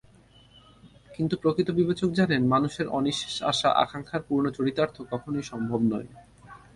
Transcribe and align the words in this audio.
কিন্তু 1.11 1.35
প্রকৃত 1.37 1.69
বিবেচক 1.71 2.09
জানেন, 2.11 2.41
মানুষের 2.47 2.87
অনিঃশেষ 2.89 3.35
আশা-আকাঙ্ক্ষার 3.43 4.21
পূর্ণ 4.27 4.45
চরিতার্থতা 4.49 5.09
কখনোই 5.11 5.43
সম্ভব 5.43 5.79
নয়। 5.83 6.07